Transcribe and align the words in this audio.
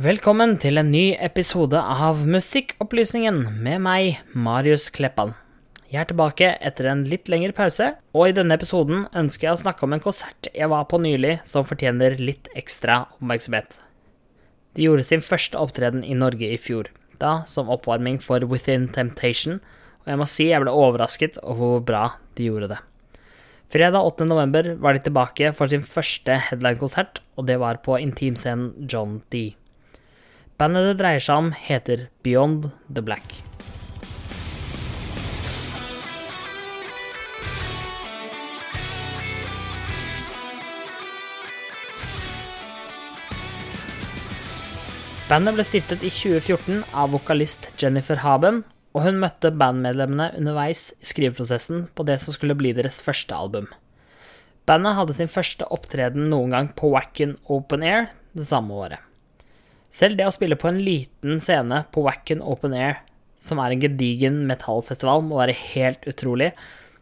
Velkommen 0.00 0.54
til 0.56 0.80
en 0.80 0.90
ny 0.92 1.14
episode 1.20 1.76
av 1.76 2.22
Musikkopplysningen 2.24 3.42
med 3.60 3.82
meg, 3.84 4.18
Marius 4.32 4.88
Kleppan. 4.92 5.34
Jeg 5.92 6.00
er 6.02 6.08
tilbake 6.08 6.50
etter 6.64 6.88
en 6.88 7.06
litt 7.08 7.28
lengre 7.32 7.52
pause, 7.56 7.90
og 8.16 8.28
i 8.28 8.34
denne 8.36 8.56
episoden 8.56 9.06
ønsker 9.16 9.48
jeg 9.48 9.58
å 9.58 9.60
snakke 9.60 9.84
om 9.84 9.96
en 9.96 10.04
konsert 10.04 10.48
jeg 10.52 10.68
var 10.72 10.88
på 10.88 11.00
nylig 11.04 11.38
som 11.48 11.68
fortjener 11.68 12.16
litt 12.20 12.48
ekstra 12.56 13.06
oppmerksomhet. 13.18 13.80
De 14.76 14.84
gjorde 14.84 15.08
sin 15.08 15.24
første 15.24 15.60
opptreden 15.60 16.04
i 16.04 16.16
Norge 16.16 16.48
i 16.48 16.60
fjor, 16.60 16.92
da 17.20 17.42
som 17.48 17.72
oppvarming 17.72 18.20
for 18.24 18.44
Within 18.52 18.88
Temptation, 18.92 19.60
og 20.04 20.12
jeg 20.12 20.20
må 20.20 20.28
si 20.28 20.48
jeg 20.52 20.64
ble 20.64 20.76
overrasket 20.76 21.40
over 21.42 21.76
hvor 21.76 21.90
bra 21.92 22.04
de 22.36 22.48
gjorde 22.48 22.72
det. 22.76 22.84
Fredag 23.70 24.02
8. 24.02 24.24
november 24.26 24.66
var 24.82 24.96
de 24.96 24.98
tilbake 25.04 25.52
for 25.54 25.70
sin 25.70 25.84
første 25.86 26.34
headline-konsert, 26.48 27.20
og 27.38 27.46
det 27.46 27.60
var 27.62 27.78
på 27.84 27.94
intimscenen 28.02 28.88
John 28.90 29.20
D. 29.30 29.52
Bandet 30.58 30.88
det 30.88 30.96
dreier 30.98 31.22
seg 31.22 31.38
om, 31.38 31.52
heter 31.54 32.08
Beyond 32.26 32.66
the 32.90 33.04
Black. 33.06 33.36
Bandet 45.30 45.54
ble 45.54 45.68
stiftet 45.70 46.02
i 46.02 46.10
2014 46.10 46.82
av 46.90 47.14
vokalist 47.14 47.70
Jennifer 47.78 48.26
Haben, 48.26 48.64
og 48.90 49.04
hun 49.04 49.20
møtte 49.22 49.52
bandmedlemmene 49.54 50.32
underveis 50.38 50.90
i 50.98 51.06
skriveprosessen 51.12 51.86
på 51.94 52.06
det 52.08 52.18
som 52.22 52.34
skulle 52.34 52.56
bli 52.58 52.72
deres 52.74 52.98
første 53.04 53.36
album. 53.36 53.68
Bandet 54.66 54.96
hadde 54.98 55.16
sin 55.16 55.30
første 55.30 55.66
opptreden 55.72 56.28
noen 56.30 56.54
gang 56.54 56.72
på 56.76 56.90
Wacken 56.92 57.36
Open 57.50 57.84
Air 57.86 58.10
det 58.36 58.46
samme 58.46 58.74
året. 58.74 58.98
Selv 59.90 60.18
det 60.18 60.26
å 60.28 60.34
spille 60.34 60.58
på 60.58 60.68
en 60.70 60.78
liten 60.86 61.40
scene 61.42 61.82
på 61.90 62.04
Wacken 62.06 62.42
Open 62.46 62.74
Air, 62.78 63.00
som 63.40 63.58
er 63.58 63.74
en 63.74 63.82
gedigen 63.82 64.44
metallfestival, 64.46 65.24
må 65.26 65.40
være 65.40 65.56
helt 65.72 66.06
utrolig. 66.10 66.52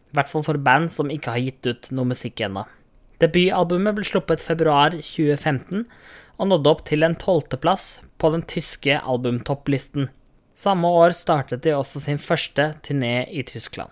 I 0.09 0.17
hvert 0.17 0.31
fall 0.31 0.45
for 0.45 0.57
band 0.65 0.89
som 0.89 1.11
ikke 1.13 1.35
har 1.35 1.43
gitt 1.43 1.69
ut 1.69 1.91
noe 1.93 2.09
musikk 2.09 2.41
ennå. 2.47 2.65
Debutalbumet 3.21 3.97
ble 3.97 4.07
sluppet 4.07 4.41
februar 4.41 4.95
2015 4.95 5.83
og 6.39 6.47
nådde 6.47 6.71
opp 6.71 6.85
til 6.87 7.03
en 7.03 7.17
tolvteplass 7.19 7.99
på 8.17 8.31
den 8.33 8.45
tyske 8.47 8.95
albumtopplisten. 8.97 10.07
Samme 10.59 10.89
år 10.91 11.13
startet 11.15 11.63
de 11.63 11.71
også 11.71 12.01
sin 12.03 12.17
første 12.19 12.73
turné 12.83 13.23
i 13.31 13.45
Tyskland. 13.47 13.91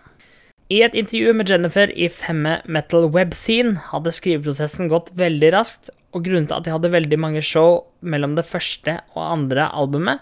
I 0.68 0.82
et 0.84 0.98
intervju 1.00 1.32
med 1.40 1.48
Jennifer 1.48 1.92
i 1.96 2.09
Femme 2.12 2.58
Metal 2.68 3.06
Webscene 3.14 3.78
hadde 3.94 4.12
skriveprosessen 4.12 4.90
gått 4.92 5.14
veldig 5.16 5.54
raskt, 5.56 5.94
og 6.12 6.26
grunnen 6.26 6.48
til 6.50 6.58
at 6.58 6.66
de 6.66 6.74
hadde 6.74 6.92
veldig 6.92 7.20
mange 7.24 7.44
show 7.46 7.86
mellom 8.04 8.34
det 8.36 8.44
første 8.50 8.98
og 9.14 9.22
andre 9.24 9.70
albumet, 9.72 10.20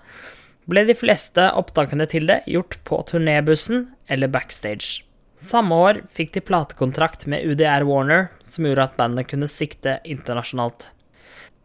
ble 0.69 0.83
de 0.85 0.93
fleste 0.97 1.47
opptakene 1.57 2.05
til 2.09 2.29
det 2.29 2.43
gjort 2.49 2.77
på 2.85 2.99
turnébussen 3.09 3.87
eller 4.09 4.29
backstage. 4.29 5.01
Samme 5.41 5.77
år 5.81 6.01
fikk 6.13 6.35
de 6.35 6.43
platekontrakt 6.45 7.25
med 7.31 7.41
UDR 7.41 7.87
Warner, 7.89 8.29
som 8.45 8.67
gjorde 8.67 8.85
at 8.85 8.99
bandet 8.99 9.31
kunne 9.31 9.49
sikte 9.49 9.97
internasjonalt. 10.05 10.91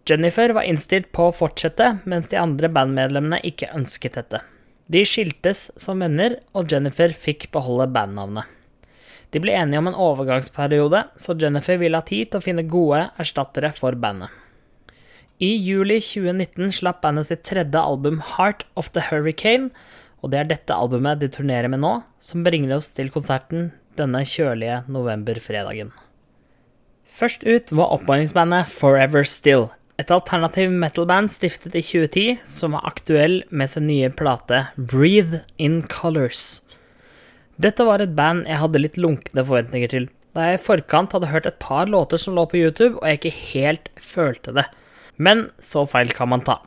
Jennifer 0.09 0.57
var 0.57 0.65
innstilt 0.65 1.13
på 1.13 1.29
å 1.29 1.37
fortsette, 1.37 1.99
mens 2.09 2.33
de 2.33 2.41
andre 2.41 2.73
bandmedlemmene 2.73 3.43
ikke 3.45 3.69
ønsket 3.77 4.17
dette. 4.17 4.41
De 4.91 5.05
skiltes 5.07 5.69
som 5.79 6.01
venner, 6.03 6.41
og 6.51 6.73
Jennifer 6.73 7.13
fikk 7.15 7.47
beholde 7.55 7.87
bandnavnet. 7.95 8.49
De 9.31 9.39
ble 9.39 9.55
enige 9.55 9.79
om 9.79 9.87
en 9.87 9.99
overgangsperiode, 10.09 11.05
så 11.15 11.37
Jennifer 11.39 11.79
ville 11.79 11.99
ha 12.01 12.07
tid 12.07 12.33
til 12.33 12.41
å 12.41 12.43
finne 12.43 12.67
gode 12.67 13.05
erstattere 13.23 13.71
for 13.77 13.95
bandet. 13.95 14.33
I 15.41 15.53
juli 15.55 16.01
2019 16.03 16.75
slapp 16.81 16.99
bandet 17.05 17.31
sitt 17.31 17.47
tredje 17.47 17.79
album, 17.79 18.19
Heart 18.35 18.67
of 18.77 18.91
the 18.97 19.07
Hurricane, 19.07 19.71
og 20.21 20.35
det 20.35 20.43
er 20.43 20.51
dette 20.51 20.77
albumet 20.77 21.23
de 21.23 21.31
turnerer 21.33 21.71
med 21.71 21.81
nå, 21.81 22.01
som 22.21 22.43
bringer 22.45 22.75
oss 22.77 22.91
til 22.97 23.09
konserten 23.15 23.71
denne 23.97 24.21
kjølige 24.27 24.83
novemberfredagen. 24.91 25.95
Først 27.07 27.47
ut 27.47 27.71
var 27.73 27.95
oppvarmingsbandet 27.95 28.69
Forever 28.75 29.23
Still, 29.23 29.71
et 30.01 30.11
alternativ 30.15 30.71
metal-band 30.73 31.29
stiftet 31.29 31.75
i 31.77 31.83
2010 31.85 32.39
som 32.49 32.77
var 32.77 32.87
aktuell 32.89 33.43
med 33.51 33.69
sin 33.69 33.87
nye 33.91 34.09
plate 34.17 34.63
Breathe 34.77 35.43
In 35.61 35.83
Colors. 35.93 36.63
Dette 37.61 37.85
var 37.85 38.01
et 38.01 38.15
band 38.17 38.49
jeg 38.49 38.61
hadde 38.63 38.81
litt 38.81 38.97
lunkne 38.97 39.45
forventninger 39.45 39.93
til, 39.93 40.07
da 40.33 40.47
jeg 40.47 40.61
i 40.61 40.63
forkant 40.65 41.13
hadde 41.13 41.29
hørt 41.29 41.49
et 41.51 41.59
par 41.61 41.91
låter 41.91 42.21
som 42.23 42.39
lå 42.39 42.47
på 42.49 42.61
YouTube, 42.63 42.97
og 42.97 43.05
jeg 43.05 43.19
ikke 43.19 43.37
helt 43.51 43.91
følte 44.01 44.55
det. 44.57 44.65
Men 45.21 45.51
så 45.61 45.85
feil 45.91 46.15
kan 46.17 46.31
man 46.33 46.47
ta. 46.47 46.61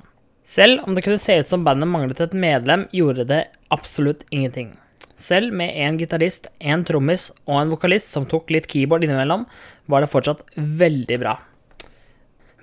Selv 0.46 0.84
om 0.86 0.94
det 0.94 1.06
kunne 1.06 1.22
se 1.24 1.40
ut 1.40 1.50
som 1.50 1.64
bandet 1.66 1.90
manglet 1.90 2.22
et 2.22 2.36
medlem, 2.38 2.86
gjorde 2.94 3.26
det 3.32 3.46
absolutt 3.74 4.28
ingenting. 4.30 4.76
Selv 5.16 5.56
med 5.56 5.74
en 5.80 5.98
gitarist, 5.98 6.52
en 6.60 6.84
trommis 6.86 7.32
og 7.48 7.62
en 7.62 7.74
vokalist 7.74 8.14
som 8.14 8.28
tok 8.30 8.54
litt 8.54 8.70
keyboard 8.70 9.08
innimellom, 9.08 9.48
var 9.90 10.04
det 10.04 10.12
fortsatt 10.14 10.46
veldig 10.54 11.20
bra. 11.24 11.38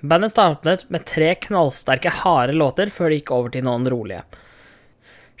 Bandet 0.01 0.33
startet 0.33 0.87
med 0.89 1.05
tre 1.05 1.35
knallsterke, 1.37 2.09
harde 2.23 2.55
låter 2.57 2.89
før 2.89 3.11
det 3.11 3.21
gikk 3.21 3.33
over 3.35 3.53
til 3.53 3.65
noen 3.67 3.85
rolige. 3.91 4.23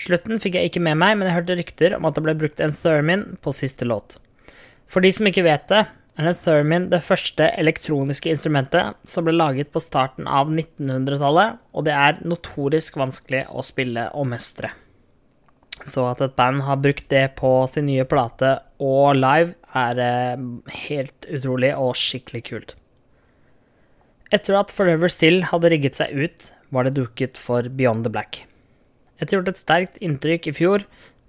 Slutten 0.01 0.41
fikk 0.41 0.57
jeg 0.57 0.69
ikke 0.69 0.83
med 0.85 0.99
meg, 1.01 1.15
men 1.17 1.27
jeg 1.27 1.37
hørte 1.39 1.57
rykter 1.57 1.95
om 1.97 2.05
at 2.09 2.17
det 2.17 2.23
ble 2.25 2.35
brukt 2.37 2.61
en 2.61 2.73
thermin 2.73 3.25
på 3.41 3.53
siste 3.53 3.85
låt. 3.89 4.19
For 4.89 5.01
de 5.01 5.11
som 5.13 5.29
ikke 5.29 5.45
vet 5.45 5.65
det, 5.71 5.81
er 6.19 6.27
en 6.27 6.37
thermin 6.37 6.89
det 6.91 7.01
første 7.05 7.47
elektroniske 7.57 8.29
instrumentet 8.33 8.97
som 9.07 9.25
ble 9.25 9.33
laget 9.33 9.71
på 9.73 9.81
starten 9.81 10.27
av 10.29 10.51
1900-tallet, 10.51 11.61
og 11.73 11.87
det 11.87 11.95
er 11.97 12.21
notorisk 12.25 12.99
vanskelig 13.01 13.45
å 13.49 13.65
spille 13.65 14.09
og 14.17 14.27
mestre. 14.33 14.73
Så 15.87 16.03
at 16.11 16.21
et 16.21 16.35
band 16.37 16.61
har 16.67 16.81
brukt 16.81 17.07
det 17.09 17.31
på 17.39 17.53
sin 17.71 17.87
nye 17.89 18.05
plate 18.05 18.59
og 18.83 19.15
live, 19.17 19.55
er 19.73 20.03
eh, 20.03 20.45
helt 20.85 21.29
utrolig 21.31 21.71
og 21.79 21.95
skikkelig 21.97 22.43
kult. 22.51 22.75
Etter 24.31 24.55
at 24.55 24.69
Forever 24.71 25.11
Still 25.11 25.41
hadde 25.49 25.69
rigget 25.73 25.97
seg 25.99 26.13
ut, 26.15 26.45
var 26.71 26.87
det 26.87 26.95
duket 26.95 27.35
for 27.35 27.67
Beyond 27.67 28.05
the 28.05 28.11
Black. 28.13 28.45
Etter 29.19 29.35
å 29.35 29.41
ha 29.41 29.41
gjort 29.41 29.49
et 29.51 29.59
sterkt 29.59 29.97
inntrykk 29.99 30.47
i 30.47 30.53
fjor, 30.55 30.85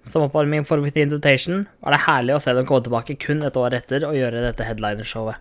som 0.06 0.22
oppvarming 0.22 0.62
for 0.66 0.78
With 0.82 0.98
Invitation, 0.98 1.64
var 1.82 1.96
det 1.96 2.04
herlig 2.04 2.36
å 2.36 2.42
se 2.42 2.54
dem 2.54 2.66
komme 2.68 2.86
tilbake 2.86 3.16
kun 3.18 3.42
et 3.42 3.58
år 3.58 3.74
etter 3.74 4.06
og 4.06 4.14
gjøre 4.14 4.44
dette 4.44 4.66
headlinershowet. 4.68 5.40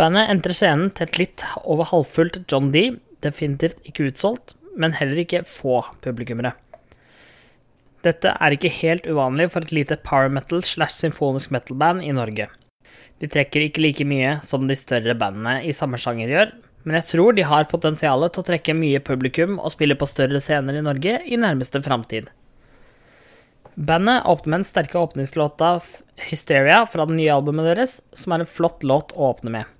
Bandet 0.00 0.32
entrer 0.32 0.56
scenen 0.56 0.88
til 0.94 1.04
et 1.08 1.18
litt 1.20 1.44
over 1.68 1.90
halvfullt 1.90 2.40
John 2.48 2.70
D, 2.72 2.94
definitivt 3.20 3.84
ikke 3.84 4.08
utsolgt, 4.08 4.54
men 4.78 4.96
heller 4.96 5.20
ikke 5.20 5.44
få 5.44 5.82
publikummere. 6.04 6.54
Dette 8.06 8.32
er 8.32 8.56
ikke 8.56 8.72
helt 8.72 9.04
uvanlig 9.10 9.50
for 9.52 9.66
et 9.66 9.74
lite 9.74 10.00
power 10.00 10.32
metal 10.32 10.64
slash 10.64 10.96
symfonisk 10.96 11.52
metal-band 11.52 12.06
i 12.06 12.14
Norge. 12.16 12.48
De 13.18 13.28
trekker 13.30 13.66
ikke 13.66 13.82
like 13.82 14.06
mye 14.06 14.38
som 14.46 14.66
de 14.68 14.76
større 14.78 15.16
bandene 15.18 15.60
i 15.66 15.74
samme 15.74 15.98
sjanger 15.98 16.30
gjør, 16.30 16.52
men 16.86 16.98
jeg 17.00 17.08
tror 17.10 17.34
de 17.34 17.46
har 17.46 17.70
potensial 17.70 18.22
til 18.28 18.42
å 18.42 18.46
trekke 18.46 18.76
mye 18.78 19.00
publikum 19.04 19.58
og 19.58 19.74
spille 19.74 19.96
på 19.98 20.08
større 20.08 20.40
scener 20.40 20.78
i 20.78 20.84
Norge 20.84 21.18
i 21.26 21.40
nærmeste 21.40 21.82
framtid. 21.84 22.30
Bandet 23.78 24.26
åpner 24.26 24.50
med 24.50 24.58
den 24.62 24.66
sterke 24.66 24.98
åpningslåta 24.98 25.80
Hysteria 26.30 26.80
fra 26.90 27.04
det 27.06 27.14
nye 27.18 27.34
albumet 27.34 27.68
deres, 27.68 27.98
som 28.10 28.34
er 28.34 28.42
en 28.42 28.50
flott 28.50 28.86
låt 28.86 29.12
å 29.14 29.28
åpne 29.32 29.52
med. 29.54 29.74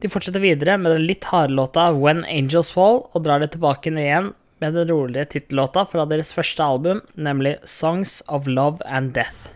De 0.00 0.08
fortsetter 0.10 0.42
videre 0.42 0.78
med 0.80 0.94
den 0.94 1.04
litt 1.06 1.28
harde 1.28 1.52
låta 1.54 1.90
When 1.92 2.24
Angels 2.24 2.72
Fall, 2.72 3.02
og 3.12 3.26
drar 3.26 3.42
det 3.42 3.52
tilbake 3.52 3.92
ned 3.92 4.06
igjen 4.06 4.30
med 4.64 4.78
den 4.78 4.88
rolige 4.88 5.26
tittellåta 5.34 5.84
fra 5.90 6.06
deres 6.08 6.32
første 6.34 6.64
album, 6.64 7.02
nemlig 7.14 7.58
Songs 7.68 8.20
of 8.28 8.48
Love 8.48 8.80
and 8.86 9.12
Death. 9.18 9.52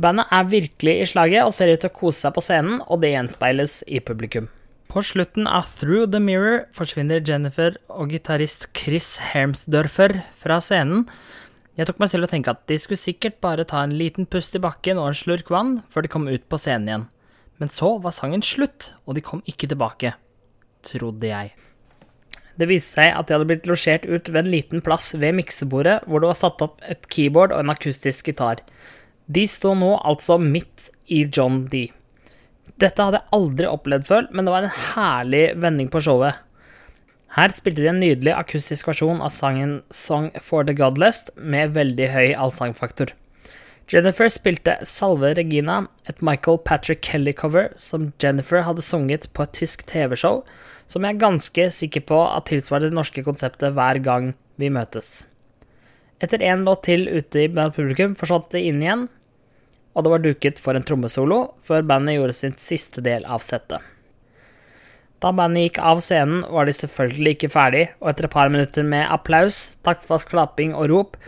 Bandet 0.00 0.26
er 0.34 0.50
virkelig 0.50 0.94
i 1.00 1.06
slaget 1.06 1.46
og 1.46 1.54
ser 1.54 1.70
ut 1.70 1.82
til 1.84 1.90
å 1.92 1.94
kose 1.94 2.24
seg 2.24 2.34
på 2.34 2.42
scenen, 2.42 2.80
og 2.90 3.02
det 3.04 3.12
gjenspeiles 3.12 3.82
i 3.86 4.00
publikum. 4.02 4.48
På 4.90 5.02
slutten 5.02 5.46
av 5.50 5.68
Through 5.78 6.08
the 6.10 6.20
Mirror 6.22 6.66
forsvinner 6.74 7.22
Jennifer 7.22 7.78
og 7.90 8.12
gitarist 8.14 8.68
Chris 8.78 9.16
Hermsdorfer 9.32 10.20
fra 10.38 10.60
scenen. 10.62 11.06
Jeg 11.78 11.88
tok 11.88 11.98
meg 12.02 12.10
selv 12.12 12.26
å 12.26 12.30
tenke 12.30 12.52
at 12.52 12.62
de 12.70 12.78
skulle 12.78 13.00
sikkert 13.00 13.40
bare 13.42 13.66
ta 13.66 13.82
en 13.82 13.94
liten 13.98 14.26
pust 14.30 14.54
i 14.54 14.62
bakken 14.62 15.00
og 15.02 15.10
en 15.10 15.18
slurk 15.18 15.50
vann 15.50 15.80
før 15.90 16.06
de 16.06 16.12
kom 16.12 16.28
ut 16.30 16.46
på 16.46 16.60
scenen 16.62 16.90
igjen. 16.90 17.06
Men 17.62 17.70
så 17.70 17.96
var 18.02 18.14
sangen 18.14 18.42
slutt, 18.42 18.92
og 19.06 19.14
de 19.14 19.22
kom 19.22 19.42
ikke 19.50 19.70
tilbake. 19.70 20.14
Trodde 20.86 21.30
jeg. 21.30 21.54
Det 22.58 22.68
viste 22.70 23.00
seg 23.00 23.14
at 23.14 23.26
de 23.26 23.34
hadde 23.34 23.48
blitt 23.50 23.66
losjert 23.66 24.06
ut 24.06 24.30
ved 24.30 24.44
en 24.44 24.52
liten 24.52 24.82
plass 24.84 25.14
ved 25.18 25.34
miksebordet, 25.38 26.00
hvor 26.06 26.22
det 26.22 26.30
var 26.30 26.38
satt 26.38 26.62
opp 26.62 26.82
et 26.86 27.06
keyboard 27.10 27.54
og 27.54 27.62
en 27.62 27.74
akustisk 27.74 28.30
gitar. 28.30 28.62
De 29.26 29.46
står 29.48 29.78
nå 29.80 29.94
altså 30.04 30.36
midt 30.40 30.90
i 31.08 31.24
John 31.24 31.64
D. 31.72 31.86
Dette 32.80 33.00
hadde 33.00 33.20
jeg 33.22 33.32
aldri 33.36 33.68
opplevd 33.70 34.08
før, 34.08 34.26
men 34.34 34.44
det 34.44 34.52
var 34.52 34.66
en 34.66 34.78
herlig 34.92 35.44
vending 35.62 35.88
på 35.92 36.02
showet. 36.04 36.40
Her 37.34 37.50
spilte 37.54 37.82
de 37.82 37.88
en 37.90 37.98
nydelig 38.02 38.34
akustisk 38.36 38.86
versjon 38.90 39.22
av 39.24 39.32
sangen 39.34 39.78
Song 39.90 40.28
for 40.42 40.66
the 40.66 40.74
Godless 40.76 41.24
med 41.34 41.72
veldig 41.74 42.10
høy 42.12 42.28
allsangfaktor. 42.38 43.10
Jennifer 43.90 44.30
spilte 44.32 44.76
Salve 44.88 45.34
Regina, 45.36 45.82
et 46.08 46.22
Michael 46.24 46.60
Patrick 46.64 47.02
Kelly-cover 47.04 47.72
som 47.80 48.12
Jennifer 48.22 48.64
hadde 48.64 48.84
sunget 48.84 49.28
på 49.34 49.44
et 49.44 49.52
tysk 49.56 49.84
TV-show, 49.90 50.42
som 50.88 51.04
jeg 51.04 51.16
er 51.16 51.24
ganske 51.24 51.68
sikker 51.74 52.04
på 52.08 52.22
at 52.28 52.48
tilsvarer 52.52 52.88
det 52.88 52.96
norske 52.96 53.24
konseptet 53.26 53.76
hver 53.76 54.00
gang 54.04 54.32
vi 54.60 54.70
møtes. 54.72 55.24
Etter 56.24 56.40
én 56.40 56.62
låt 56.64 56.86
til 56.86 57.04
ute 57.10 57.48
blant 57.52 57.74
publikum 57.76 58.14
forsvant 58.16 58.48
det 58.54 58.62
inn 58.64 58.80
igjen, 58.80 59.08
og 59.94 60.04
det 60.04 60.12
var 60.12 60.22
duket 60.24 60.60
for 60.62 60.76
en 60.76 60.86
trommesolo 60.86 61.40
før 61.66 61.84
bandet 61.86 62.16
gjorde 62.16 62.36
sin 62.38 62.54
siste 62.60 63.04
del 63.04 63.26
av 63.28 63.44
settet. 63.44 63.82
Da 65.22 65.30
bandet 65.36 65.68
gikk 65.68 65.82
av 65.84 66.00
scenen, 66.04 66.42
var 66.52 66.66
de 66.68 66.74
selvfølgelig 66.76 67.36
ikke 67.36 67.52
ferdig, 67.52 67.84
og 68.00 68.10
etter 68.10 68.28
et 68.28 68.34
par 68.34 68.50
minutter 68.52 68.86
med 68.86 69.06
applaus, 69.12 69.76
taktfast 69.86 70.28
klapping 70.30 70.74
og 70.76 70.88
rop, 70.92 71.18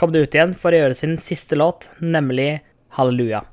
kom 0.00 0.14
de 0.14 0.24
ut 0.24 0.34
igjen 0.34 0.54
for 0.58 0.74
å 0.74 0.80
gjøre 0.80 0.98
sin 0.98 1.18
siste 1.22 1.58
låt, 1.58 1.90
nemlig 2.02 2.62
Halleluja. 2.96 3.44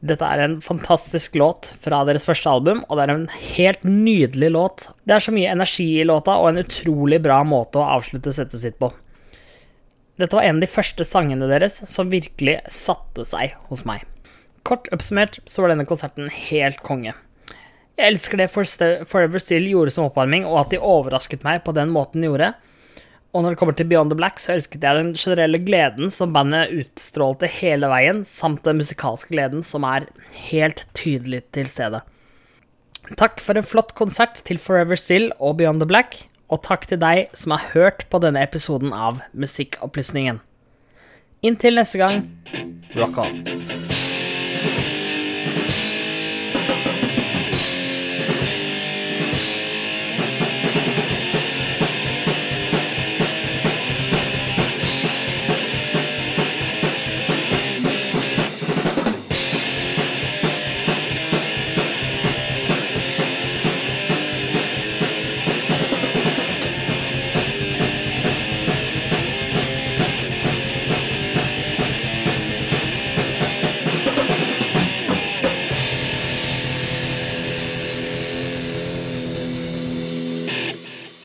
Dette 0.00 0.24
er 0.24 0.40
en 0.40 0.58
fantastisk 0.64 1.36
låt 1.36 1.74
fra 1.80 2.00
deres 2.08 2.24
første 2.28 2.48
album, 2.48 2.80
og 2.88 2.96
det 2.96 3.04
er 3.04 3.14
en 3.14 3.28
helt 3.54 3.82
nydelig 3.84 4.50
låt. 4.56 4.88
Det 5.04 5.16
er 5.16 5.24
så 5.24 5.32
mye 5.36 5.52
energi 5.52 5.88
i 6.00 6.08
låta, 6.08 6.38
og 6.40 6.50
en 6.50 6.62
utrolig 6.64 7.20
bra 7.24 7.42
måte 7.44 7.80
å 7.80 7.88
avslutte 7.98 8.32
settet 8.32 8.64
sitt 8.64 8.80
på. 8.80 8.88
Dette 10.20 10.36
var 10.36 10.44
en 10.44 10.58
av 10.58 10.64
de 10.64 10.68
første 10.68 11.04
sangene 11.06 11.48
deres 11.48 11.78
som 11.88 12.10
virkelig 12.12 12.58
satte 12.68 13.24
seg 13.24 13.54
hos 13.70 13.86
meg. 13.88 14.04
Kort 14.68 14.90
oppsummert 14.92 15.38
så 15.48 15.64
var 15.64 15.72
denne 15.72 15.88
konserten 15.88 16.28
helt 16.50 16.82
konge. 16.84 17.14
Jeg 17.96 18.14
elsker 18.14 18.40
det 18.40 18.50
Forever 18.52 19.40
Still 19.40 19.68
gjorde 19.70 19.94
som 19.94 20.06
oppvarming, 20.08 20.44
og 20.48 20.58
at 20.62 20.74
de 20.74 20.80
overrasket 20.80 21.44
meg 21.44 21.62
på 21.64 21.72
den 21.76 21.92
måten 21.92 22.20
de 22.20 22.30
gjorde. 22.30 22.52
Og 23.30 23.44
når 23.44 23.54
det 23.54 23.60
kommer 23.60 23.76
til 23.78 23.88
Beyond 23.88 24.10
the 24.12 24.18
Black, 24.18 24.40
så 24.42 24.54
elsket 24.56 24.84
jeg 24.84 24.98
den 24.98 25.12
generelle 25.14 25.60
gleden 25.62 26.12
som 26.12 26.32
bandet 26.34 26.72
utstrålte 26.74 27.48
hele 27.60 27.88
veien, 27.92 28.24
samt 28.26 28.64
den 28.66 28.80
musikalske 28.80 29.32
gleden 29.32 29.62
som 29.64 29.86
er 29.86 30.08
helt 30.50 30.82
tydelig 30.98 31.44
til 31.54 31.68
stede. 31.70 32.02
Takk 33.20 33.40
for 33.42 33.58
en 33.58 33.66
flott 33.66 33.94
konsert 33.98 34.42
til 34.46 34.58
Forever 34.60 34.98
Still 34.98 35.30
og 35.38 35.60
Beyond 35.60 35.84
the 35.84 35.88
Black, 35.88 36.18
og 36.50 36.62
takk 36.66 36.86
til 36.90 37.00
deg 37.00 37.30
som 37.36 37.54
har 37.54 37.70
hørt 37.74 38.06
på 38.10 38.20
denne 38.22 38.42
episoden 38.42 38.92
av 38.92 39.22
Musikkopplysningen. 39.32 40.42
Inntil 41.46 41.78
neste 41.78 42.02
gang, 42.02 42.26
rock 42.98 43.22
on. 43.22 43.40